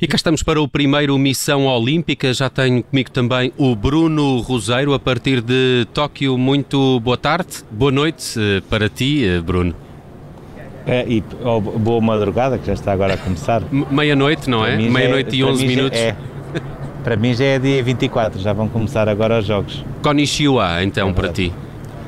E 0.00 0.06
cá 0.06 0.16
estamos 0.16 0.42
para 0.42 0.62
o 0.62 0.66
primeiro 0.66 1.18
Missão 1.18 1.66
Olímpica. 1.66 2.32
Já 2.32 2.48
tenho 2.48 2.82
comigo 2.82 3.10
também 3.10 3.52
o 3.58 3.76
Bruno 3.76 4.38
Roseiro, 4.38 4.94
a 4.94 4.98
partir 4.98 5.42
de 5.42 5.86
Tóquio. 5.92 6.38
Muito 6.38 7.00
boa 7.00 7.18
tarde, 7.18 7.62
boa 7.70 7.92
noite 7.92 8.40
eh, 8.40 8.62
para 8.70 8.88
ti, 8.88 9.26
eh, 9.26 9.42
Bruno. 9.42 9.74
É, 10.86 11.04
e 11.06 11.22
oh, 11.44 11.60
boa 11.60 12.00
madrugada, 12.00 12.56
que 12.56 12.66
já 12.66 12.72
está 12.72 12.92
agora 12.92 13.12
a 13.12 13.18
começar. 13.18 13.62
Meia-noite, 13.70 14.48
não 14.48 14.64
é? 14.64 14.78
Meia-noite 14.78 15.36
e 15.36 15.44
11 15.44 15.66
minutos. 15.66 15.98
É, 15.98 16.16
para 17.02 17.16
mim 17.16 17.34
já 17.34 17.44
é 17.44 17.58
dia 17.58 17.82
24, 17.82 18.40
já 18.40 18.52
vão 18.52 18.68
começar 18.68 19.08
agora 19.08 19.38
os 19.38 19.46
jogos. 19.46 19.84
Konnichiwa, 20.02 20.82
então, 20.82 21.10
é 21.10 21.12
para 21.12 21.28
ti. 21.32 21.52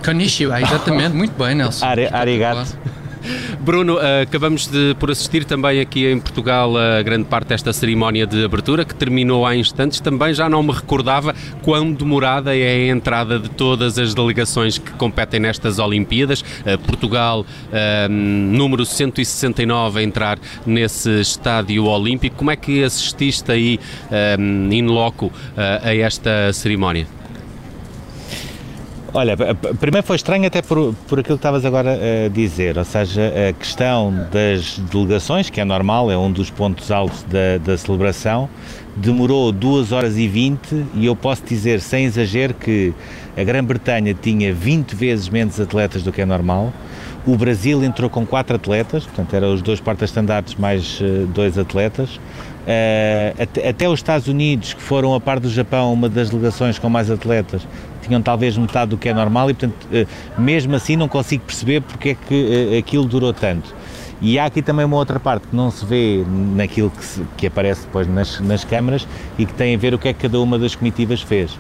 Konnichiwa, 0.05 0.61
exatamente, 0.61 1.15
muito 1.15 1.33
bem, 1.43 1.55
Nelson. 1.55 1.85
Ari, 1.85 2.09
arigato. 2.13 2.77
Bruno, 3.61 3.99
eh, 4.01 4.23
acabamos 4.23 4.67
de 4.67 4.95
por 4.99 5.11
assistir 5.11 5.45
também 5.45 5.81
aqui 5.81 6.07
em 6.07 6.19
Portugal 6.19 6.77
a 6.77 7.03
grande 7.03 7.25
parte 7.25 7.49
desta 7.49 7.73
cerimónia 7.73 8.27
de 8.27 8.45
abertura 8.45 8.85
que 8.85 8.95
terminou 8.95 9.47
há 9.47 9.57
instantes. 9.57 10.01
Também 10.01 10.35
já 10.35 10.49
não 10.49 10.63
me 10.63 10.73
recordava 10.73 11.35
quão 11.63 11.93
demorada 11.93 12.57
é 12.57 12.69
a 12.69 12.89
entrada 12.89 13.39
de 13.39 13.49
todas 13.51 13.99
as 13.99 14.15
delegações 14.15 14.79
que 14.79 14.91
competem 14.93 15.41
nestas 15.41 15.79
Olimpíadas. 15.79 16.45
Eh, 16.65 16.77
Portugal, 16.77 17.45
eh, 17.73 18.09
número 18.09 18.85
169 18.85 20.01
a 20.01 20.03
entrar 20.03 20.39
nesse 20.67 21.21
estádio 21.21 21.85
olímpico. 21.85 22.37
Como 22.37 22.51
é 22.51 22.57
que 22.57 22.83
assististe 22.83 23.51
aí 23.53 23.79
in 24.71 24.87
loco 24.87 25.33
a 25.57 25.95
esta 25.95 26.53
cerimónia? 26.53 27.20
Olha, 29.13 29.37
primeiro 29.81 30.07
foi 30.07 30.15
estranho 30.15 30.47
até 30.47 30.63
por, 30.63 30.95
por 31.09 31.19
aquilo 31.19 31.37
que 31.37 31.41
estavas 31.41 31.65
agora 31.65 31.99
a 32.27 32.29
dizer, 32.29 32.79
ou 32.79 32.85
seja, 32.85 33.33
a 33.49 33.53
questão 33.53 34.15
das 34.31 34.79
delegações, 34.79 35.51
que 35.51 35.61
é 35.61 35.65
normal, 35.65 36.13
é 36.13 36.17
um 36.17 36.31
dos 36.31 36.49
pontos 36.49 36.93
altos 36.93 37.25
da, 37.25 37.59
da 37.59 37.77
celebração, 37.77 38.49
demorou 38.97 39.51
2 39.51 39.91
horas 39.91 40.17
e 40.17 40.29
20 40.29 40.87
e 40.95 41.07
eu 41.07 41.17
posso 41.17 41.43
dizer 41.45 41.81
sem 41.81 42.05
exagero 42.05 42.55
que 42.55 42.95
a 43.37 43.43
Grã-Bretanha 43.43 44.15
tinha 44.15 44.55
20 44.55 44.95
vezes 44.95 45.29
menos 45.29 45.59
atletas 45.59 46.05
do 46.05 46.13
que 46.13 46.21
é 46.21 46.27
normal, 46.27 46.73
o 47.27 47.37
Brasil 47.37 47.83
entrou 47.85 48.09
com 48.09 48.25
4 48.25 48.57
atletas, 48.57 49.05
portanto 49.05 49.35
eram 49.35 49.53
os 49.53 49.61
dois 49.61 49.81
porta-estandartes 49.81 50.55
mais 50.55 51.01
uh, 51.01 51.27
dois 51.27 51.59
atletas, 51.59 52.17
uh, 52.17 53.43
até, 53.43 53.69
até 53.69 53.89
os 53.89 53.99
Estados 53.99 54.29
Unidos, 54.29 54.73
que 54.73 54.81
foram 54.81 55.15
a 55.15 55.21
par 55.21 55.41
do 55.41 55.51
Japão 55.51 55.93
uma 55.93 56.09
das 56.09 56.31
delegações 56.31 56.79
com 56.79 56.89
mais 56.89 57.11
atletas, 57.11 57.67
tinham 58.01 58.21
talvez 58.23 58.57
metade 58.57 58.91
do 58.91 58.99
que 58.99 59.09
é 59.09 59.15
normal 59.15 59.51
e, 59.51 59.55
portanto, 59.55 59.87
eh, 59.93 60.07
mesmo 60.39 60.75
assim 60.75 60.97
não 60.97 61.09
consigo 61.09 61.45
perceber 61.45 61.81
porque 61.81 62.11
é 62.11 62.15
que 62.15 62.71
eh, 62.73 62.79
aquilo 62.79 63.05
durou 63.05 63.33
tanto. 63.33 63.75
E 64.23 64.39
há 64.39 64.45
aqui 64.45 64.61
também 64.61 64.85
uma 64.85 64.97
outra 64.97 65.19
parte 65.19 65.49
que 65.49 65.57
não 65.57 65.71
se 65.71 65.85
vê 65.87 66.23
naquilo 66.55 66.91
que, 66.91 67.03
se, 67.03 67.23
que 67.39 67.47
aparece 67.47 67.83
depois 67.87 68.07
nas, 68.07 68.39
nas 68.41 68.65
câmaras 68.65 69.09
e 69.39 69.47
que 69.47 69.55
tem 69.55 69.75
a 69.75 69.79
ver 69.79 69.95
o 69.95 69.99
que 69.99 70.09
é 70.09 70.13
que 70.13 70.21
cada 70.21 70.39
uma 70.39 70.59
das 70.59 70.75
comitivas 70.75 71.23
fez. 71.23 71.59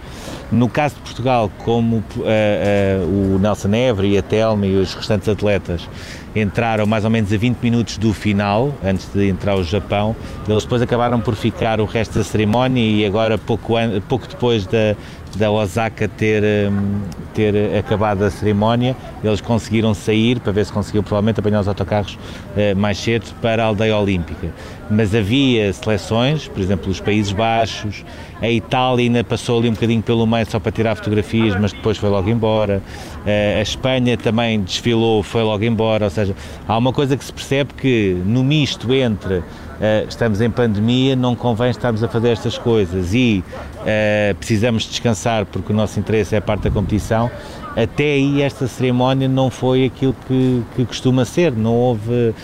No 0.53 0.69
caso 0.69 0.97
de 0.97 1.01
Portugal, 1.01 1.51
como 1.59 1.97
uh, 1.97 2.03
uh, 2.19 3.35
o 3.35 3.39
Nelson 3.39 3.73
Évora 3.73 4.07
e 4.07 4.19
a 4.19 4.23
Telma 4.23 4.67
e 4.67 4.77
os 4.77 4.93
restantes 4.95 5.27
atletas 5.29 5.89
entraram 6.35 6.87
mais 6.87 7.05
ou 7.05 7.11
menos 7.11 7.33
a 7.33 7.37
20 7.37 7.59
minutos 7.59 7.99
do 7.99 8.13
final, 8.13 8.73
antes 8.85 9.09
de 9.13 9.29
entrar 9.29 9.57
o 9.57 9.65
Japão, 9.65 10.15
eles 10.49 10.63
depois 10.63 10.83
acabaram 10.83 11.21
por 11.21 11.35
ficar 11.35 11.81
o 11.81 11.85
resto 11.85 12.19
da 12.19 12.25
cerimónia 12.25 12.83
e 12.83 13.05
agora, 13.05 13.37
pouco, 13.37 13.75
pouco 14.09 14.27
depois 14.29 14.67
da, 14.67 14.95
da 15.37 15.51
Osaka 15.51 16.09
ter, 16.09 16.43
hum, 16.71 17.01
ter 17.35 17.77
acabado 17.77 18.23
a 18.23 18.31
cerimónia, 18.31 18.97
eles 19.23 19.41
conseguiram 19.41 19.95
sair 19.95 20.41
para 20.41 20.53
ver 20.53 20.65
se 20.65 20.73
conseguiam 20.73 21.03
provavelmente 21.03 21.41
apanhar 21.41 21.61
os 21.61 21.69
autocarros 21.69 22.19
eh, 22.57 22.75
mais 22.75 22.99
cedo 22.99 23.27
para 23.41 23.63
a 23.63 23.67
aldeia 23.67 23.97
olímpica. 23.97 24.49
Mas 24.91 25.15
havia 25.15 25.73
seleções, 25.73 26.49
por 26.49 26.61
exemplo, 26.61 26.91
os 26.91 27.01
Países 27.01 27.33
Baixos, 27.33 28.05
a 28.41 28.49
Itália 28.49 29.05
ainda 29.05 29.23
passou 29.23 29.59
ali 29.59 29.69
um 29.69 29.73
bocadinho 29.73 30.03
pelo 30.03 30.27
meio 30.27 30.51
só 30.51 30.59
para 30.59 30.73
tirar 30.73 30.97
fotografias, 30.97 31.55
mas 31.61 31.73
depois 31.73 31.97
foi 31.97 32.09
logo 32.09 32.29
embora. 32.29 32.83
Eh, 33.25 33.57
a 33.59 33.63
Espanha 33.63 34.17
também 34.17 34.61
desfilou, 34.61 35.23
foi 35.23 35.43
logo 35.43 35.63
embora. 35.63 36.05
Ou 36.05 36.11
seja, 36.11 36.35
há 36.67 36.77
uma 36.77 36.93
coisa 36.93 37.17
que 37.17 37.25
se 37.25 37.33
percebe 37.33 37.75
que 37.75 38.21
no 38.25 38.43
misto 38.43 38.93
entre 38.93 39.43
Uh, 39.81 40.07
estamos 40.07 40.43
em 40.43 40.51
pandemia, 40.51 41.17
não 41.17 41.35
convém 41.35 41.71
estarmos 41.71 42.05
a 42.05 42.09
fazer 42.09 42.33
estas 42.33 42.59
coisas 42.59 43.15
e 43.15 43.43
uh, 43.79 44.35
precisamos 44.35 44.83
descansar 44.83 45.47
porque 45.47 45.73
o 45.73 45.75
nosso 45.75 45.99
interesse 45.99 46.35
é 46.35 46.39
a 46.39 46.43
parte 46.43 46.65
da 46.65 46.71
competição. 46.71 47.31
Até 47.77 48.15
aí 48.15 48.43
esta 48.43 48.67
cerimónia 48.67 49.29
não 49.29 49.49
foi 49.49 49.85
aquilo 49.85 50.15
que, 50.27 50.63
que 50.75 50.85
costuma 50.85 51.25
ser, 51.25 51.53
não 51.53 51.75
houve, 51.75 52.11
uh, 52.11 52.35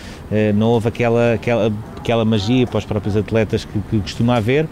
não 0.55 0.69
houve 0.69 0.89
aquela, 0.89 1.35
aquela, 1.35 1.73
aquela 1.97 2.25
magia 2.25 2.67
para 2.67 2.79
os 2.79 2.85
próprios 2.85 3.17
atletas 3.17 3.65
que, 3.65 3.79
que 3.91 4.01
costuma 4.01 4.37
haver. 4.37 4.69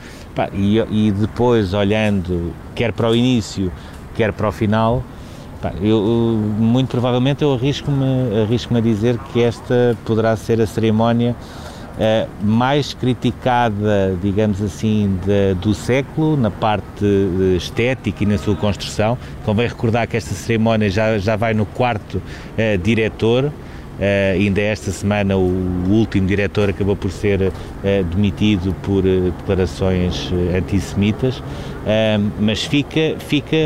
E, 0.52 0.78
e, 0.90 1.12
depois 1.12 1.74
olhando 1.74 2.52
quer 2.74 2.92
para 2.92 3.08
o 3.08 3.14
início, 3.14 3.70
quer 4.16 4.32
para 4.32 4.48
o 4.48 4.52
final, 4.52 5.02
eu, 5.80 6.00
muito 6.58 6.88
provavelmente 6.88 7.42
eu 7.42 7.54
arrisco-me 7.54 8.42
arrisco 8.42 8.76
a 8.76 8.80
dizer 8.80 9.16
que 9.32 9.40
esta 9.40 9.96
poderá 10.04 10.36
ser 10.36 10.60
a 10.60 10.66
cerimónia 10.66 11.36
Uh, 11.94 12.28
mais 12.44 12.92
criticada, 12.92 14.18
digamos 14.20 14.60
assim, 14.60 15.16
de, 15.24 15.54
do 15.60 15.72
século, 15.72 16.36
na 16.36 16.50
parte 16.50 17.04
estética 17.56 18.24
e 18.24 18.26
na 18.26 18.36
sua 18.36 18.56
construção. 18.56 19.16
Convém 19.44 19.68
recordar 19.68 20.08
que 20.08 20.16
esta 20.16 20.34
cerimónia 20.34 20.90
já, 20.90 21.18
já 21.18 21.36
vai 21.36 21.54
no 21.54 21.64
quarto 21.64 22.16
uh, 22.16 22.78
diretor. 22.82 23.52
Uh, 23.94 24.34
ainda 24.34 24.60
esta 24.60 24.90
semana 24.90 25.36
o, 25.36 25.48
o, 25.86 25.90
último 25.90 26.26
diretor 26.26 26.68
acabou 26.68 26.96
por 26.96 27.12
ser 27.12 27.40
uh, 27.42 27.52
demitido 28.12 28.74
por 28.82 29.04
uh, 29.04 29.30
declarações 29.38 30.32
antissemitas, 30.56 31.40
mas 32.40 32.64
fica, 32.64 33.16
fica 33.18 33.56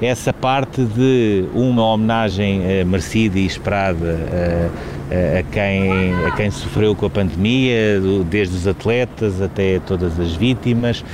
essa 0.00 0.32
parte 0.32 0.84
de 0.84 1.44
uma 1.52 1.84
homenagem 1.84 2.62
merecida 2.86 3.38
e 3.40 3.44
esperada 3.44 4.70
a 5.10 5.42
quem, 5.52 6.14
a 6.26 6.30
quem 6.32 6.50
sofreu 6.50 6.94
com 6.94 7.06
a 7.06 7.10
pandemia, 7.10 8.00
desde 8.28 8.56
os 8.56 8.66
atletas 8.66 9.40
até 9.40 9.78
todas 9.80 10.18
as 10.20 10.34
vítimas, 10.34 11.04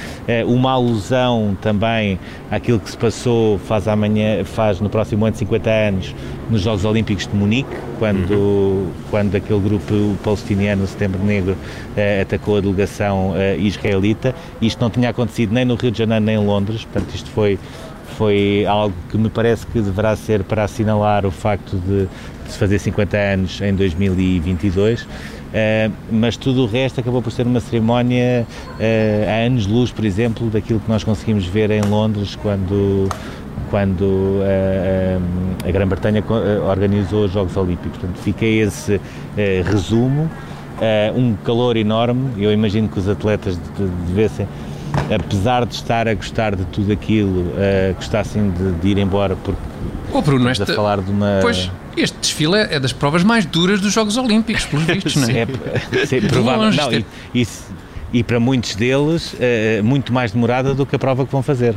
uma 0.47 0.73
alusão 0.73 1.57
também 1.61 2.19
àquilo 2.51 2.81
que 2.81 2.91
se 2.91 2.97
passou 2.97 3.59
faz 3.59 3.87
amanhã, 3.87 4.45
faz 4.45 4.81
no 4.81 4.89
próximo 4.89 5.25
ano 5.25 5.37
50 5.37 5.71
anos 5.71 6.15
nos 6.51 6.63
Jogos 6.63 6.85
Olímpicos 6.85 7.27
de 7.27 7.35
Munique, 7.35 7.75
quando, 7.99 8.33
uhum. 8.33 8.91
quando 9.11 9.35
aquele 9.35 9.61
grupo 9.61 10.17
palestiniano, 10.23 10.87
Setembro 10.87 11.23
Negro, 11.23 11.57
eh, 11.97 12.21
atacou 12.23 12.59
a 12.59 12.61
delegação 12.61 13.33
eh, 13.37 13.57
israelita. 13.57 14.35
Isto 14.61 14.81
não 14.81 14.91
tinha 14.91 15.11
acontecido 15.11 15.53
nem 15.53 15.65
no 15.65 15.75
Rio 15.75 15.91
de 15.91 15.99
Janeiro 15.99 16.25
nem 16.25 16.37
em 16.37 16.45
Londres, 16.45 16.85
portanto, 16.85 17.15
isto 17.15 17.31
foi, 17.31 17.59
foi 18.17 18.65
algo 18.67 18.95
que 19.11 19.19
me 19.19 19.29
parece 19.29 19.67
que 19.67 19.81
deverá 19.81 20.15
ser 20.17 20.45
para 20.45 20.65
assinalar 20.65 21.27
o 21.27 21.31
facto 21.31 21.77
de, 21.77 22.07
de 22.07 22.53
se 22.53 22.59
fazer 22.59 22.79
50 22.79 23.17
anos 23.17 23.61
em 23.61 23.75
2022. 23.75 25.03
Uh, 25.03 25.07
eh, 25.57 25.91
mas 26.11 26.37
tudo 26.37 26.65
o 26.65 26.67
resto 26.67 26.99
acabou 27.01 27.23
por 27.23 27.31
ser 27.31 27.47
uma 27.47 27.61
cerimónia 27.61 28.45
uh, 28.73 29.31
a 29.31 29.47
anos-luz, 29.47 29.93
por 29.93 30.05
exemplo, 30.05 30.49
daquilo 30.51 30.81
que 30.81 30.89
nós 30.89 31.05
conseguimos 31.05 31.47
ver 31.47 31.71
em 31.71 31.83
Londres 31.83 32.37
quando 32.37 33.09
quando 33.71 34.41
a, 34.43 34.47
eh, 34.47 35.19
a, 35.67 35.71
Grã-Bretanha 35.71 36.23
organizou 36.69 37.25
os 37.25 37.33
Jogos 37.33 37.57
Olímpicos. 37.57 37.99
Portanto, 37.99 38.19
fica 38.19 38.45
esse 38.45 39.01
resumo, 39.65 40.31
um 41.17 41.35
calor 41.37 41.77
enorme, 41.77 42.31
eu 42.37 42.53
imagino 42.53 42.89
que 42.89 42.99
os 42.99 43.09
atletas 43.09 43.59
devessem 44.07 44.47
apesar 45.15 45.67
de 45.67 45.75
estar 45.75 46.09
a 46.09 46.15
gostar 46.15 46.57
de 46.57 46.65
tudo 46.67 46.93
aquilo, 46.93 47.41
uh, 47.41 47.95
gostassem 47.97 48.51
de, 48.51 48.73
de, 48.73 48.89
ir 48.89 48.99
embora 48.99 49.37
porque 49.37 49.61
oh, 50.13 50.23
Bruno, 50.23 50.49
esta, 50.49 50.65
a 50.65 50.75
falar 50.75 51.01
de 51.01 51.11
uma. 51.11 51.39
Pois, 51.41 51.71
este 51.97 52.17
desfile 52.19 52.57
é, 52.57 52.75
é 52.75 52.81
das 52.81 52.93
provas 52.93 53.23
mais 53.23 53.45
duras 53.45 53.81
dos 53.81 53.93
Jogos 53.93 54.17
Olímpicos, 54.17 54.65
pelos 54.67 54.85
vistos, 54.87 55.17
não 55.17 55.29
é? 55.29 55.43
é, 55.43 56.07
sim, 56.07 56.21
provável, 56.23 56.73
não, 56.73 56.93
e, 56.93 57.05
e, 57.35 57.47
e, 58.13 58.23
para 58.23 58.41
muitos 58.41 58.75
deles, 58.75 59.35
uh, 59.35 59.85
muito 59.85 60.13
mais 60.13 60.33
demorada 60.33 60.75
do 60.75 60.87
que 60.87 60.97
a 60.97 60.99
prova 60.99 61.25
que 61.25 61.33
vão 61.33 61.43
fazer. 61.43 61.75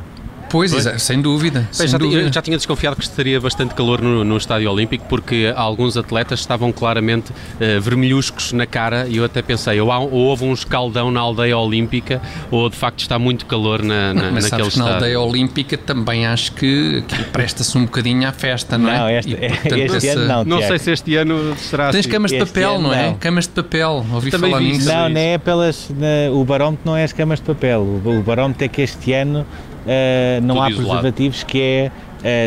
Pois, 0.50 0.72
pois. 0.72 1.02
sem 1.02 1.22
dúvida. 1.22 1.68
sem 1.72 1.88
já, 1.88 1.98
dúvida. 1.98 2.32
já 2.32 2.42
tinha 2.42 2.58
desconfiado 2.58 2.96
que 2.96 3.04
estaria 3.04 3.40
bastante 3.40 3.76
calor 3.76 4.02
no, 4.02 4.24
no 4.24 4.38
Estádio 4.38 4.72
Olímpico 4.72 5.06
porque 5.08 5.54
alguns 5.56 5.98
atletas 5.98 6.40
estavam 6.40 6.72
claramente 6.72 7.32
uh, 7.32 7.82
vermelhuscos 7.82 8.54
na 8.54 8.66
cara 8.66 9.08
e 9.08 9.18
eu 9.18 9.26
até 9.26 9.42
pensei, 9.42 9.80
ou, 9.80 9.92
há, 9.92 10.00
ou, 10.00 10.12
houve 10.12 10.46
um 10.46 10.54
escaldão 10.54 11.12
na 11.12 11.20
aldeia 11.20 11.58
olímpica 11.58 12.22
ou 12.50 12.70
de 12.70 12.76
facto 12.76 13.00
está 13.00 13.20
muito 13.20 13.46
calor 13.46 13.84
na, 13.84 14.14
na, 14.14 14.32
Mas 14.32 14.50
naquele 14.50 14.70
estádio. 14.70 14.90
na 14.90 14.96
aldeia 14.96 15.20
olímpica 15.20 15.78
também 15.78 16.26
acho 16.26 16.52
que, 16.54 17.04
que 17.08 17.24
presta-se 17.26 17.78
um 17.78 17.86
bocadinho 17.86 18.28
à 18.28 18.32
festa, 18.32 18.78
não, 18.78 18.90
é? 18.90 18.98
Não, 18.98 19.10
este, 19.10 19.32
e, 19.32 19.36
portanto, 19.36 19.78
este 19.78 19.98
esse... 19.98 20.10
ano 20.10 20.28
não. 20.28 20.46
Não 20.46 20.62
sei 20.62 20.80
se 20.80 20.92
este 20.92 21.16
ano 21.16 21.56
será 21.58 21.92
Tens 21.92 22.02
assim. 22.02 22.10
camas 22.10 22.32
de 22.32 22.40
papel, 22.40 22.82
não 22.82 22.94
é? 22.94 23.08
Não. 23.08 23.16
Camas 23.16 23.46
de 23.46 23.52
papel, 23.52 24.06
ouvi 24.14 24.32
também 24.32 24.52
falar 24.52 24.64
nisso. 24.64 24.88
Não, 24.88 25.10
não 25.10 25.22
é 25.22 25.38
pelas. 25.38 25.90
Na, 25.90 26.32
o 26.34 26.44
barómetro 26.44 26.82
não 26.86 26.96
é 26.96 27.04
as 27.04 27.14
camas 27.14 27.40
de 27.40 27.46
papel. 27.46 27.82
O, 27.82 28.20
o 28.20 28.22
barómetro 28.22 28.64
é 28.64 28.68
que 28.68 28.82
este 28.82 29.14
ano 29.14 29.46
uh, 29.88 30.42
não 30.42 30.56
Tudo 30.56 30.64
há 30.64 30.70
isolado. 30.70 30.90
preservativos, 30.90 31.44
que 31.44 31.62
é 31.62 31.92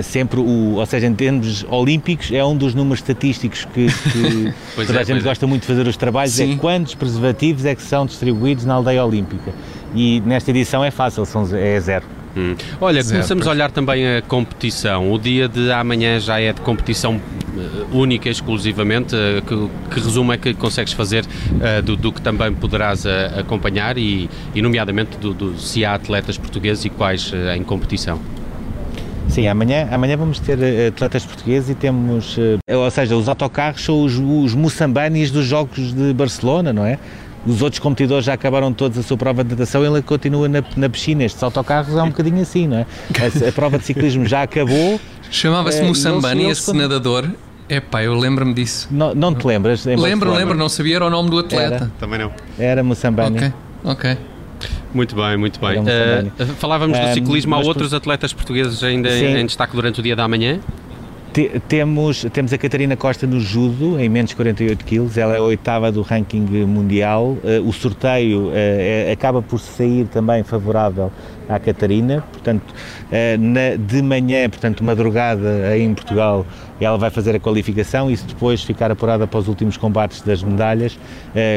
uh, 0.00 0.02
sempre 0.02 0.40
o, 0.40 0.75
ou 0.76 0.87
seja, 0.87 1.06
em 1.06 1.14
termos 1.14 1.64
olímpicos, 1.69 2.31
é 2.31 2.44
um 2.44 2.56
dos 2.56 2.75
números 2.75 3.00
estatísticos 3.00 3.64
que, 3.64 3.87
que 3.87 4.54
Pois 4.75 4.87
toda 4.87 4.98
é, 4.98 5.02
a 5.02 5.04
gente 5.04 5.14
pois 5.16 5.25
é. 5.25 5.28
gosta 5.28 5.46
muito 5.46 5.62
de 5.62 5.66
fazer 5.66 5.87
os 5.87 5.96
trabalhos, 5.96 6.34
Sim. 6.34 6.54
é 6.54 6.56
quantos 6.56 6.94
preservativos 6.94 7.64
é 7.64 7.75
que 7.75 7.82
são 7.82 8.06
distribuídos 8.06 8.64
na 8.64 8.75
aldeia 8.75 9.04
olímpica. 9.04 9.52
E 9.94 10.20
nesta 10.20 10.50
edição 10.50 10.84
é 10.84 10.90
fácil, 10.90 11.25
são, 11.26 11.42
é 11.56 11.81
zero. 11.81 12.04
Hum. 12.37 12.55
Olha, 12.81 13.03
Zero, 13.03 13.17
começamos 13.19 13.47
a 13.47 13.50
olhar 13.50 13.71
também 13.73 14.17
a 14.19 14.23
competição. 14.23 15.12
O 15.12 15.19
dia 15.19 15.49
de 15.49 15.71
amanhã 15.73 16.19
já 16.21 16.41
é 16.41 16.53
de 16.53 16.61
competição 16.61 17.21
eh, 17.59 17.85
única, 17.93 18.29
exclusivamente. 18.29 19.17
Eh, 19.17 19.43
que, 19.44 19.69
que 19.94 20.00
resumo 20.00 20.32
é 20.32 20.37
que 20.38 20.55
consegues 20.55 20.93
fazer 20.93 21.25
eh, 21.61 21.82
do, 21.82 21.97
do 21.97 22.12
que 22.12 22.23
também 22.23 22.53
poderás 22.55 23.05
eh, 23.05 23.32
acompanhar 23.38 23.99
e, 23.99 24.31
e 24.55 24.62
nomeadamente, 24.62 25.17
do, 25.19 25.35
do- 25.35 25.59
se 25.59 25.85
há 25.85 25.94
atletas 25.94 26.38
portugueses 26.38 26.85
e 26.85 26.91
quais 26.91 27.32
eh, 27.35 27.56
em 27.56 27.65
competição? 27.65 28.21
Sim, 29.29 29.47
amanhã, 29.47 29.88
amanhã 29.93 30.17
vamos 30.17 30.41
ter 30.41 30.59
atletas 30.88 31.25
portugueses 31.25 31.71
e 31.71 31.75
temos, 31.77 32.37
ou 32.69 32.91
seja, 32.91 33.15
os 33.17 33.29
autocarros 33.29 33.85
são 33.85 34.03
os, 34.03 34.15
os 34.19 34.55
Moçambanis 34.56 35.31
dos 35.31 35.47
Jogos 35.47 35.93
de 35.94 36.12
Barcelona, 36.12 36.73
não 36.73 36.85
é? 36.85 36.99
Os 37.46 37.62
outros 37.62 37.78
competidores 37.78 38.25
já 38.26 38.34
acabaram 38.34 38.72
todos 38.72 38.98
a 38.98 39.02
sua 39.02 39.16
prova 39.16 39.42
de 39.42 39.50
natação, 39.50 39.84
ele 39.84 40.02
continua 40.02 40.46
na, 40.48 40.62
na 40.76 40.88
piscina. 40.90 41.25
Estes 41.25 41.42
autocarros 41.42 41.96
é 41.96 42.02
um 42.02 42.08
bocadinho 42.08 42.42
assim, 42.42 42.66
não 42.69 42.78
é? 42.78 42.87
A, 43.44 43.48
a 43.48 43.52
prova 43.52 43.78
de 43.78 43.84
ciclismo 43.84 44.26
já 44.26 44.42
acabou, 44.42 45.00
Chamava-se 45.31 45.78
É, 45.81 45.84
e 45.84 45.88
Moçambani, 45.88 46.50
esse 46.50 46.64
quando- 46.66 46.78
nadador. 46.78 47.31
Epá, 47.69 48.02
eu 48.02 48.14
lembro-me 48.19 48.52
disso. 48.52 48.88
não, 48.90 49.14
não 49.14 49.32
te 49.34 49.46
lembras? 49.46 49.87
Em 49.87 49.94
Lembro, 49.96 50.32
lembro, 50.34 50.56
não 50.58 50.69
sabia 50.69 50.96
era 50.96 51.06
o 51.06 51.10
nome 51.10 51.31
do 51.31 51.38
atleta. 51.38 51.90
Também 52.00 52.19
não. 52.19 52.32
Era 52.58 52.82
Moçambani. 52.82 53.37
Ok, 53.37 53.52
ok. 53.84 54.19
Muito 54.93 55.14
bem, 55.14 55.36
muito 55.36 55.60
bem. 55.60 55.70
Era 55.86 56.22
Moçambaini. 56.25 56.32
falávamos 56.58 56.98
do 56.98 57.04
Eh, 57.04 57.14
ciclismo, 57.14 57.54
há 57.54 57.58
outros 57.60 57.94
atletas 57.94 58.32
portugueses 58.32 58.82
ainda 58.82 59.08
Sim. 59.10 59.36
em 59.36 59.46
destaque 59.46 59.75
durante 59.76 60.00
o 60.00 60.02
dia 60.02 60.16
da 60.16 60.26
manhã? 60.26 60.58
Te- 61.32 61.61
temos, 61.69 62.27
temos 62.32 62.53
a 62.53 62.59
Catarina 62.59 62.97
Costa 62.97 63.25
no 63.25 63.38
judo, 63.38 64.00
em 64.00 64.09
menos 64.09 64.31
de 64.31 64.37
48 64.37 64.85
quilos, 64.85 65.17
ela 65.17 65.35
é 65.35 65.38
a 65.38 65.43
oitava 65.43 65.93
do 65.93 66.03
ranking 66.03 66.41
mundial. 66.67 67.37
Eh, 67.44 67.61
o 67.61 67.73
sorteio 67.73 68.50
eh, 68.53 69.06
é- 69.09 69.12
acaba 69.12 69.41
por 69.41 69.61
sair 69.61 70.06
também 70.06 70.43
favorável 70.43 71.12
à 71.49 71.56
Catarina, 71.61 72.25
portanto, 72.32 72.75
eh, 73.12 73.37
na- 73.37 73.77
de 73.77 74.03
manhã, 74.03 74.49
portanto, 74.50 74.82
madrugada 74.82 75.69
aí 75.71 75.82
em 75.85 75.94
Portugal, 75.94 76.44
ela 76.81 76.99
vai 76.99 77.11
fazer 77.11 77.37
a 77.37 77.38
qualificação 77.38 78.11
e 78.11 78.17
se 78.17 78.25
depois 78.27 78.65
ficar 78.65 78.91
apurada 78.91 79.25
para 79.25 79.38
os 79.38 79.47
últimos 79.47 79.77
combates 79.77 80.23
das 80.23 80.43
medalhas, 80.43 80.99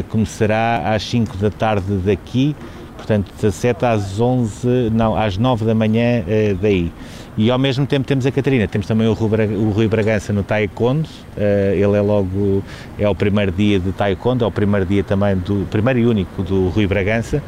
começará 0.09 0.93
às 0.93 1.01
5 1.03 1.35
da 1.37 1.49
tarde 1.49 1.95
daqui, 2.05 2.55
portanto, 2.97 3.31
das 3.41 3.55
7 3.55 3.85
às 3.85 4.19
11, 4.19 4.67
não, 4.91 5.15
às 5.15 5.37
9 5.37 5.65
da 5.65 5.73
manhã 5.73 6.23
daí. 6.61 6.91
E 7.35 7.49
ao 7.49 7.57
mesmo 7.57 7.87
tempo 7.87 8.05
temos 8.05 8.27
a 8.27 8.31
Catarina, 8.31 8.67
temos 8.67 8.85
também 8.85 9.07
o 9.07 9.13
Rui, 9.13 9.87
Bragança 9.87 10.31
no 10.31 10.43
Taekwondo, 10.43 11.09
eh, 11.35 11.73
ele 11.73 11.97
é 11.97 12.01
logo, 12.01 12.63
é 12.99 13.09
o 13.09 13.15
primeiro 13.15 13.51
dia 13.51 13.79
de 13.79 13.91
Taekwondo, 13.91 14.45
é 14.45 14.47
o 14.47 14.51
primeiro 14.51 14.85
dia 14.85 15.03
também 15.03 15.35
do, 15.37 15.65
primeiro 15.71 15.99
e 15.99 16.05
único 16.05 16.43
do 16.43 16.69
Rui 16.69 16.85
Bragança. 16.85 17.41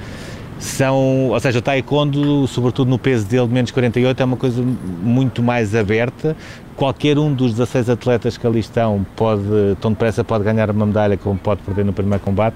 São, 0.57 1.29
ou 1.29 1.39
seja, 1.39 1.59
o 1.59 1.61
Taekwondo, 1.61 2.47
sobretudo 2.47 2.89
no 2.89 2.97
peso 2.97 3.27
dele 3.27 3.45
de 3.47 3.53
menos 3.53 3.71
48, 3.71 4.21
é 4.21 4.25
uma 4.25 4.37
coisa 4.37 4.63
muito 4.63 5.43
mais 5.43 5.75
aberta. 5.75 6.35
Qualquer 6.77 7.17
um 7.19 7.33
dos 7.33 7.51
16 7.53 7.89
atletas 7.89 8.37
que 8.37 8.47
ali 8.47 8.59
estão 8.59 9.05
pode, 9.17 9.43
tão 9.81 9.91
depressa 9.91 10.23
pode 10.23 10.43
ganhar 10.45 10.69
uma 10.71 10.85
medalha 10.85 11.17
como 11.17 11.37
pode 11.37 11.61
perder 11.61 11.83
no 11.85 11.91
primeiro 11.93 12.23
combate. 12.23 12.55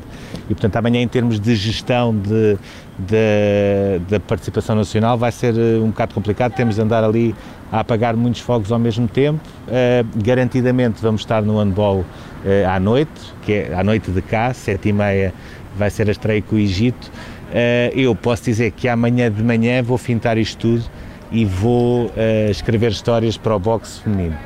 E 0.49 0.53
portanto 0.53 0.75
amanhã 0.77 1.01
em 1.01 1.07
termos 1.07 1.39
de 1.39 1.55
gestão 1.55 2.15
de, 2.15 2.57
de- 2.97 3.99
da 4.09 4.19
participação 4.19 4.75
nacional 4.75 5.17
vai 5.17 5.31
ser 5.31 5.53
eh, 5.57 5.77
um 5.79 5.87
bocado 5.87 6.13
complicado, 6.13 6.53
temos 6.53 6.75
de 6.75 6.81
andar 6.81 7.03
ali 7.03 7.33
a 7.71 7.81
apagar 7.81 8.15
muitos 8.15 8.41
fogos 8.41 8.71
ao 8.71 8.79
mesmo 8.79 9.07
tempo. 9.07 9.39
Eh, 9.69 10.03
garantidamente 10.23 11.01
vamos 11.01 11.21
estar 11.21 11.41
no 11.41 11.57
handball 11.59 12.03
eh, 12.45 12.65
à 12.65 12.79
noite, 12.79 13.11
que 13.43 13.53
é 13.53 13.73
à 13.73 13.83
noite 13.83 14.09
de 14.11 14.21
cá, 14.21 14.53
sete 14.53 14.89
e 14.89 14.93
meia 14.93 15.33
vai 15.77 15.89
ser 15.89 16.07
a 16.09 16.11
estreia 16.11 16.41
com 16.41 16.55
o 16.55 16.59
Egito. 16.59 17.09
Eh, 17.53 17.91
eu 17.95 18.15
posso 18.15 18.43
dizer 18.43 18.71
que 18.71 18.87
amanhã 18.87 19.31
de 19.31 19.43
manhã 19.43 19.81
vou 19.81 19.97
fintar 19.97 20.37
isto 20.37 20.57
tudo 20.59 20.83
e 21.31 21.45
vou 21.45 22.11
eh, 22.15 22.47
escrever 22.49 22.91
histórias 22.91 23.37
para 23.37 23.55
o 23.55 23.59
boxe 23.59 24.01
feminino. 24.01 24.37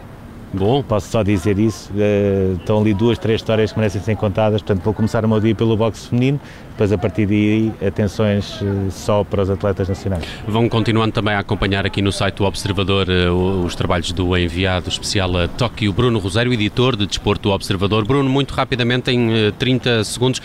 Bom, 0.53 0.83
Posso 0.83 1.09
só 1.09 1.23
dizer 1.23 1.57
isso. 1.57 1.89
eh, 1.97 2.53
estão 2.59 2.79
ali 2.79 2.94
duas, 2.94 3.17
três 3.17 3.41
histórias 3.41 3.71
que 3.71 3.77
merecem 3.79 4.01
ser 4.01 4.15
contadas. 4.15 4.61
Portanto, 4.61 4.83
vou 4.83 4.94
começar 4.94 5.25
o 5.25 5.27
meu 5.27 5.39
dia 5.39 5.55
pelo 5.55 5.75
boxe 5.75 6.09
feminino, 6.09 6.39
depois 6.69 6.91
a 6.91 6.97
partir 6.97 7.25
daí 7.25 7.71
atenções 7.85 8.59
eh, 8.61 8.89
só 8.91 9.23
para 9.23 9.41
os 9.41 9.50
atletas 9.50 9.89
nacionais. 9.89 10.23
Vão 10.47 10.69
continuando 10.69 11.11
também 11.11 11.33
a 11.33 11.39
acompanhar 11.39 11.88
aqui 11.88 12.03
no 12.03 12.11
site 12.11 12.35
do 12.35 12.44
Observador 12.45 13.07
o- 13.09 13.65
os 13.65 13.73
trabalhos 13.73 14.11
do 14.11 14.38
enviado 14.38 14.89
especial 14.89 15.35
a 15.38 15.47
Tóquio, 15.47 15.91
Bruno 15.91 16.19
Rosário, 16.19 16.53
editor 16.53 16.95
de 16.95 17.07
Desporto 17.07 17.50
do 17.50 17.51
Observador. 17.55 18.05
Bruno, 18.05 18.29
muito 18.29 18.51
rapidamente, 18.53 19.09
em 19.09 19.33
eh, 19.47 19.51
30 19.57 20.03
segundos, 20.03 20.39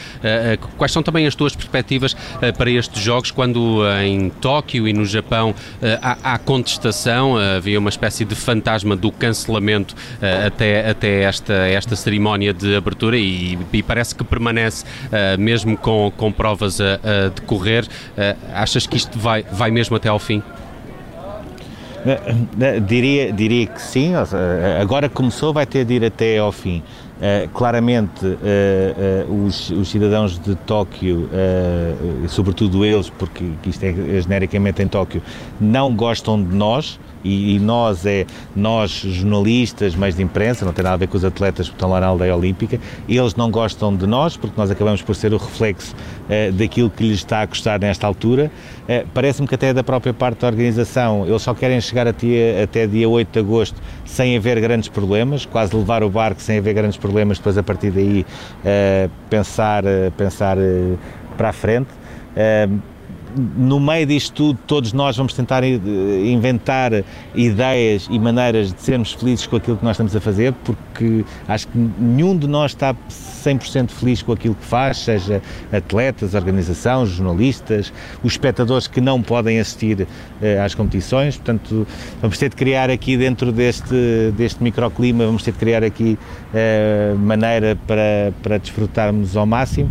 quais 0.79 0.91
são 0.91 1.03
também 1.03 1.27
as 1.27 1.35
tuas 1.35 1.55
perspectivas 1.55 2.17
para 2.57 2.71
estes 2.71 3.03
jogos, 3.03 3.31
quando 3.31 3.81
em 4.03 4.31
Tóquio 4.31 4.89
e 4.89 4.93
no 4.95 5.05
Japão 5.05 5.55
há, 6.01 6.35
há 6.35 6.39
contestação, 6.39 7.37
havia 7.37 7.79
uma 7.79 7.89
espécie 7.91 8.25
de 8.25 8.35
fantasma 8.35 8.97
do 8.97 9.11
cancelamento 9.13 9.98
até, 10.47 10.91
até 10.91 11.23
esta, 11.23 11.53
esta 11.53 11.97
cerimónia 11.97 12.53
de 12.53 12.77
abertura 12.77 13.17
e, 13.17 13.59
e 13.73 13.83
parece 13.83 14.15
que 14.15 14.25
permanece 14.25 14.85
eh, 15.11 15.37
mesmo 15.37 15.77
com, 15.77 16.13
com 16.17 16.33
provas 16.33 16.81
a, 16.81 16.95
a 16.95 17.29
decorrer. 17.29 17.87
Eh, 18.17 18.37
achas 18.53 18.87
que 18.87 18.97
isto 18.97 19.19
vai, 19.19 19.43
vai 19.43 19.71
mesmo 19.71 19.97
até 19.97 20.09
ao 20.09 20.19
fim? 20.19 20.43
Eh, 22.07 22.35
eh, 22.61 22.81
Diria, 22.81 23.33
diria 23.33 23.67
que 23.67 23.81
sim, 23.81 24.13
agora 24.81 25.09
começou 25.09 25.53
vai 25.53 25.67
ter 25.67 25.85
de 25.85 25.95
ir 25.95 26.05
até 26.05 26.39
ao 26.39 26.53
fim. 26.53 26.83
Eh, 27.21 27.49
claramente, 27.53 28.25
eh, 28.25 28.95
eh, 28.97 29.27
os, 29.29 29.71
os 29.71 29.89
cidadãos 29.89 30.39
de 30.39 30.55
Tóquio, 30.55 31.29
eh, 31.33 31.95
sobretudo 32.29 32.85
eles, 32.85 33.11
porque 33.11 33.45
isto 33.67 33.83
é 33.83 34.21
genericamente 34.21 34.83
em 34.83 34.87
Tóquio, 34.87 35.21
não 35.61 35.93
gostam 35.97 36.41
de 36.41 36.55
nós, 36.55 37.01
e, 37.25 37.57
e 37.57 37.59
nós 37.59 38.07
é 38.07 38.27
nós, 38.55 38.91
jornalistas, 38.91 39.95
meios 39.95 40.17
de 40.17 40.23
imprensa, 40.23 40.65
não 40.65 40.73
tem 40.73 40.83
nada 40.83 40.95
a 40.95 40.99
ver 40.99 41.09
com 41.09 41.17
os 41.17 41.25
atletas 41.25 41.69
que 41.69 41.75
estão 41.75 41.91
lá 41.91 42.01
na 42.01 42.07
aldeia 42.07 42.35
olímpica, 42.35 42.79
eles 43.09 43.35
não 43.35 43.51
gostam 43.51 43.95
de 43.95 44.07
nós, 44.07 44.37
porque 44.37 44.55
nós 44.59 44.71
acabamos 44.71 45.03
por 45.03 45.15
ser 45.15 45.33
o 45.33 45.37
reflexo 45.37 45.95
eh, 46.29 46.51
daquilo 46.51 46.91
que 46.91 47.03
lhes 47.05 47.19
está 47.19 47.43
a 47.43 47.47
custar 47.47 47.81
nesta 47.81 48.07
altura. 48.07 48.51
Eh, 48.89 49.05
Parece-me 49.13 49.47
que 49.49 49.55
até 49.55 49.73
da 49.73 49.83
própria 49.83 50.13
parte 50.13 50.41
da 50.41 50.49
organização, 50.49 51.27
eles 51.27 51.43
só 51.43 51.55
querem 51.55 51.81
chegar 51.81 52.07
até, 52.07 52.63
até 52.63 52.87
dia 52.87 53.09
8 53.09 53.33
de 53.33 53.39
agosto 53.39 53.81
sem 54.05 54.37
haver 54.37 54.61
grandes 54.61 54.89
problemas, 54.89 55.45
quase 55.47 55.75
levar 55.75 56.03
o 56.03 56.11
barco 56.11 56.41
sem 56.41 56.59
haver 56.59 56.75
grandes 56.75 56.97
problemas, 56.97 57.39
depois 57.39 57.57
a 57.59 57.63
partir 57.63 57.91
daí 57.91 58.25
eh, 58.65 59.09
pensar, 59.29 59.85
pensar 60.17 60.57
para 61.37 61.51
a 61.51 61.53
frente. 61.53 61.89
No 63.37 63.79
meio 63.79 64.07
disto 64.07 64.33
tudo, 64.33 64.59
todos 64.67 64.93
nós 64.93 65.17
vamos 65.17 65.35
tentar 65.35 65.63
eh, 65.63 65.79
inventar 66.25 67.05
ideias 67.35 68.07
e 68.11 68.19
maneiras 68.19 68.73
de 68.73 68.81
sermos 68.81 69.13
felizes 69.13 69.47
com 69.47 69.57
aquilo 69.57 69.77
que 69.77 69.85
nós 69.85 69.93
estamos 69.93 70.15
a 70.15 70.21
fazer, 70.21 70.53
porque 70.65 71.25
acho 71.47 71.69
que 71.69 71.79
nenhum 71.79 72.37
de 72.37 72.47
nós 72.47 72.73
está 72.73 72.95
100% 72.95 73.91
feliz 73.91 74.23
com 74.23 74.33
aquilo 74.33 74.55
que 74.55 74.65
faz, 74.65 74.99
seja 74.99 75.43
atletas, 75.73 76.35
organização, 76.35 77.07
jornalistas, 77.07 77.93
os 78.23 78.33
espectadores 78.33 78.87
que 78.87 79.01
não 79.01 79.23
podem 79.23 79.61
assistir 79.61 80.07
eh, 80.41 80.59
às 80.59 80.75
competições. 80.75 81.37
Portanto, 81.37 81.87
vamos 82.21 82.39
ter 82.39 82.49
de 82.49 82.57
criar 82.57 82.91
aqui 82.91 83.17
dentro 83.17 83.53
deste, 83.53 84.33
deste 84.37 84.63
microclima, 84.63 85.27
vamos 85.27 85.43
ter 85.43 85.53
de 85.53 85.59
criar 85.59 85.85
aqui 85.85 86.19
eh, 86.55 87.15
maneira 87.19 87.77
para, 87.87 88.33
para 88.43 88.59
desfrutarmos 88.59 89.37
ao 89.37 89.47
máximo. 89.47 89.91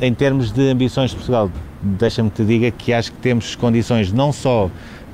Em 0.00 0.14
termos 0.14 0.50
de 0.50 0.70
ambições 0.70 1.10
de 1.10 1.16
Portugal, 1.16 1.50
deixa-me 1.84 2.30
te 2.30 2.44
diga 2.44 2.70
que 2.70 2.92
acho 2.92 3.12
que 3.12 3.18
temos 3.18 3.54
condições 3.54 4.12
não 4.12 4.32
só 4.32 4.70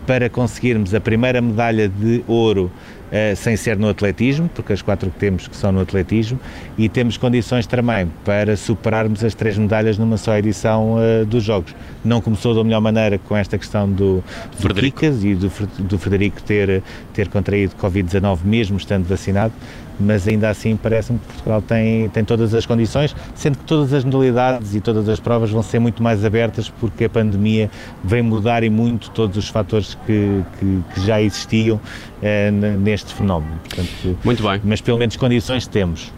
para 0.07 0.29
conseguirmos 0.29 0.95
a 0.95 1.01
primeira 1.01 1.41
medalha 1.41 1.89
de 1.89 2.25
ouro 2.27 2.71
eh, 3.13 3.35
sem 3.35 3.57
ser 3.57 3.77
no 3.77 3.89
atletismo, 3.89 4.49
porque 4.55 4.73
as 4.73 4.81
quatro 4.83 5.11
que 5.11 5.19
temos 5.19 5.49
que 5.49 5.57
são 5.57 5.73
no 5.73 5.81
atletismo, 5.81 6.39
e 6.79 6.89
temos 6.89 7.17
condições 7.17 7.67
também 7.67 8.09
para 8.25 8.57
superarmos 8.57 9.25
as 9.25 9.35
três 9.35 9.59
medalhas 9.59 9.99
numa 9.99 10.17
só 10.17 10.37
edição 10.37 10.97
eh, 11.01 11.25
dos 11.25 11.43
Jogos. 11.43 11.75
Não 12.05 12.21
começou 12.21 12.55
da 12.55 12.63
melhor 12.63 12.81
maneira 12.81 13.19
com 13.19 13.37
esta 13.37 13.59
questão 13.59 13.91
do, 13.91 14.23
do 14.53 14.57
Frederico. 14.57 15.01
Kikas 15.01 15.25
e 15.25 15.35
do, 15.35 15.51
do 15.81 15.99
Frederico 15.99 16.41
ter, 16.43 16.83
ter 17.13 17.29
contraído 17.29 17.75
Covid-19 17.77 18.39
mesmo 18.45 18.77
estando 18.77 19.07
vacinado, 19.09 19.53
mas 20.01 20.27
ainda 20.27 20.49
assim 20.49 20.77
parece-me 20.77 21.19
que 21.19 21.27
Portugal 21.27 21.61
tem, 21.61 22.09
tem 22.09 22.25
todas 22.25 22.55
as 22.55 22.65
condições, 22.65 23.15
sendo 23.35 23.59
que 23.59 23.65
todas 23.65 23.93
as 23.93 24.05
modalidades 24.05 24.75
e 24.75 24.81
todas 24.81 25.09
as 25.09 25.21
provas 25.21 25.51
vão 25.51 25.63
ser 25.63 25.79
muito 25.79 26.03
mais 26.03 26.25
abertas 26.25 26.69
porque 26.69 27.05
a 27.05 27.11
pandemia 27.11 27.71
vem 28.03 28.23
mudar 28.23 28.65
e 28.65 28.71
muito 28.71 29.11
todos 29.11 29.37
os 29.37 29.49
fatores 29.49 29.90
que, 29.95 30.43
que, 30.59 30.83
que 30.95 31.07
já 31.07 31.21
existiam 31.21 31.81
eh, 32.23 32.51
neste 32.51 33.15
fenómeno. 33.15 33.59
Portanto, 33.65 34.19
Muito 34.25 34.43
bem. 34.43 34.61
mas 34.65 34.81
pelo 34.81 34.99
menos 34.99 35.17
condições 35.17 35.67
temos. 35.67 36.13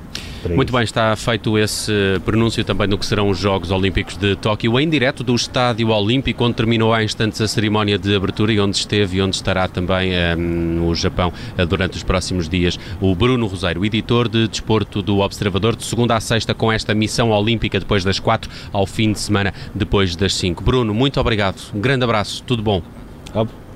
Muito 0.51 0.73
bem, 0.73 0.83
está 0.83 1.15
feito 1.15 1.57
esse 1.57 1.93
pronúncio 2.25 2.65
também 2.65 2.89
no 2.89 2.99
que 2.99 3.07
serão 3.07 3.29
os 3.29 3.39
Jogos 3.39 3.71
Olímpicos 3.71 4.17
de 4.17 4.35
Tóquio, 4.35 4.79
em 4.81 4.89
direto 4.89 5.23
do 5.23 5.35
Estádio 5.35 5.91
Olímpico, 5.91 6.45
onde 6.45 6.55
terminou 6.55 6.93
há 6.93 7.03
instantes 7.05 7.41
a 7.41 7.47
cerimónia 7.47 7.97
de 7.97 8.15
abertura 8.15 8.53
e 8.53 8.59
onde 8.59 8.77
esteve 8.77 9.19
e 9.19 9.23
onde 9.23 9.37
estará 9.37 9.69
também 9.69 10.11
um, 10.11 10.15
eh, 10.15 10.35
no 10.37 10.95
Japão 10.97 11.33
uh, 11.57 11.65
durante 11.65 11.97
os 11.97 12.03
próximos 12.03 12.49
dias 12.49 12.79
o 13.01 13.15
Bruno 13.15 13.47
Roseiro, 13.47 13.85
editor 13.85 14.29
de 14.29 14.49
desporto 14.49 15.01
do 15.01 15.21
Observador, 15.21 15.77
de 15.77 15.85
segunda 15.85 16.17
a 16.17 16.21
sexta, 16.21 16.53
com 16.53 16.73
esta 16.73 16.93
missão 16.93 17.31
olímpica 17.31 17.79
depois 17.79 18.03
das 18.03 18.19
quatro, 18.19 18.51
ao 18.73 18.85
fim 18.85 19.13
de 19.13 19.21
semana 19.21 19.55
depois 19.73 20.17
das 20.17 20.35
cinco. 20.35 20.65
Bruno, 20.65 20.93
muito 20.93 21.21
obrigado, 21.21 21.71
um 21.73 21.81
grande 21.81 22.03
abraço, 22.03 22.43
tudo 22.45 22.63
bom. 22.65 22.83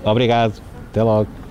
Obrigado, 0.02 0.60
até 0.90 1.02
logo. 1.02 1.45